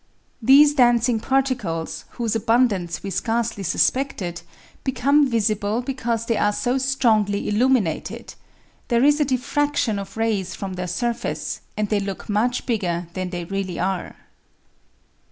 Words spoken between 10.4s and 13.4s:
from their surface, and they look much bigger than